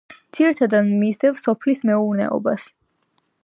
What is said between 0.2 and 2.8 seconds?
ძირითადად მისდევენ სოფლის მეურნეობას.